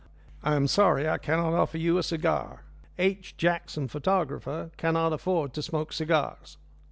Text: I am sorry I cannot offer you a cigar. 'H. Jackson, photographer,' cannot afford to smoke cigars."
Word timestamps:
I 0.41 0.55
am 0.55 0.65
sorry 0.65 1.07
I 1.07 1.19
cannot 1.19 1.53
offer 1.53 1.77
you 1.77 1.99
a 1.99 2.01
cigar. 2.01 2.63
'H. 2.97 3.37
Jackson, 3.37 3.87
photographer,' 3.87 4.71
cannot 4.75 5.13
afford 5.13 5.53
to 5.53 5.61
smoke 5.61 5.93
cigars." 5.93 6.57